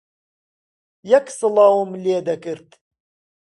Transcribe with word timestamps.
یەک 1.11 1.25
سڵاوم 1.37 1.89
لێ 2.03 2.17
دەکرد 2.27 2.69